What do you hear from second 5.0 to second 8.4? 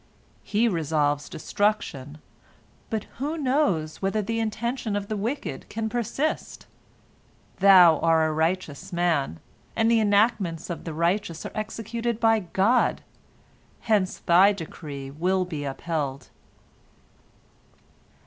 the wicked can persist? Thou art a